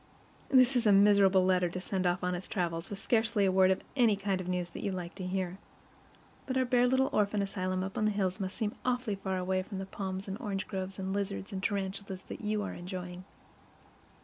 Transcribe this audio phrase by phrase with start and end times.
[0.49, 3.69] This is a miserable letter to send off on its travels, with scarcely a word
[3.69, 5.59] of the kind of news that you like to hear.
[6.47, 9.61] But our bare little orphan asylum up in the hills must seem awfully far away
[9.61, 13.25] from the palms and orange groves and lizards and tarantulas that you are enjoying.